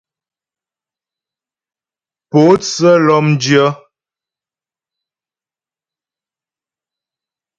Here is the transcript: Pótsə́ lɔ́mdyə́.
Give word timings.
Pótsə́ 2.31 2.93
lɔ́mdyə́. 3.05 3.69